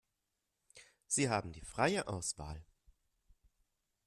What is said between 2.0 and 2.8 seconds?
Auswahl.